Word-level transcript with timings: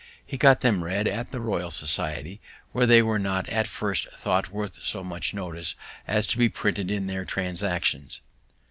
He 0.25 0.35
got 0.35 0.61
them 0.61 0.83
read 0.83 1.05
in 1.07 1.27
the 1.29 1.39
Royal 1.39 1.69
Society, 1.69 2.41
where 2.71 2.87
they 2.87 3.03
were 3.03 3.19
not 3.19 3.47
at 3.49 3.67
first 3.67 4.07
thought 4.09 4.49
worth 4.49 4.83
so 4.83 5.03
much 5.03 5.31
notice 5.35 5.75
as 6.07 6.25
to 6.25 6.39
be 6.39 6.49
printed 6.49 6.89
in 6.89 7.05
their 7.05 7.23
Transactions. 7.23 8.19